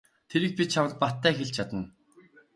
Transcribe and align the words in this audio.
Тэрийг 0.29 0.53
би 0.59 0.63
чамд 0.73 0.91
баттай 1.03 1.33
хэлж 1.37 1.51
чадна. 1.57 1.83